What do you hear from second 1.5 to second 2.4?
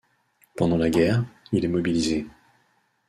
il est mobilisé.